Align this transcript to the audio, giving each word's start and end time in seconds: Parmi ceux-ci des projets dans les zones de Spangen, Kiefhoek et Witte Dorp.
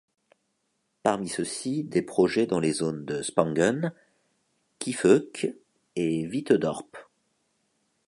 Parmi 1.03 1.29
ceux-ci 1.29 1.83
des 1.83 2.01
projets 2.01 2.47
dans 2.47 2.59
les 2.59 2.71
zones 2.71 3.05
de 3.05 3.21
Spangen, 3.21 3.93
Kiefhoek 4.79 5.53
et 5.95 6.25
Witte 6.27 6.53
Dorp. 6.53 6.87